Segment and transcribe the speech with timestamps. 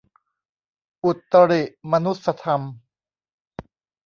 [1.05, 2.61] อุตริมนุสธรรม